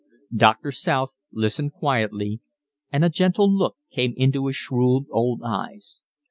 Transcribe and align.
Doctor 0.35 0.71
South 0.71 1.11
listened 1.31 1.73
quietly, 1.73 2.39
and 2.91 3.05
a 3.05 3.09
gentle 3.09 3.55
look 3.55 3.77
came 3.91 4.15
into 4.17 4.47
his 4.47 4.55
shrewd 4.55 5.05
old 5.11 5.41
eyes. 5.45 5.99